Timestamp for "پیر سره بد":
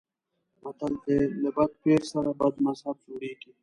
1.83-2.55